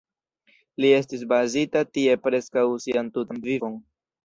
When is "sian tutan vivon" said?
2.87-3.81